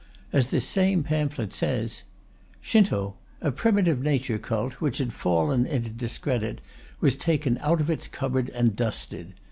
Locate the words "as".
0.33-0.49